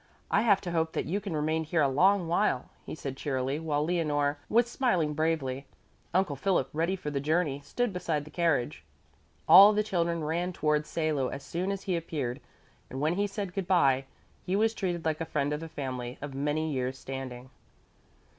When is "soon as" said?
11.43-11.83